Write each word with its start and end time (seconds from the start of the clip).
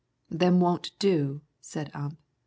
"Them 0.31 0.59
won't 0.59 0.97
do," 0.97 1.41
said 1.61 1.91
Ump. 1.93 2.17